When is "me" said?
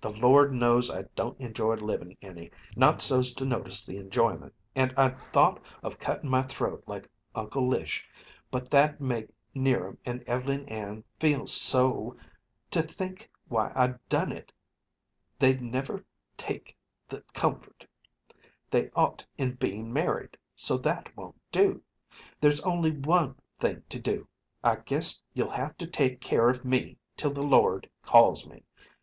26.64-26.96, 28.48-28.64